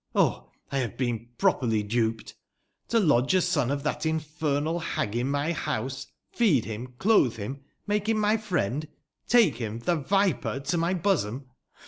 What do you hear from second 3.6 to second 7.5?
of tbat infernal bag in my bouse— ^feed bim, clotbe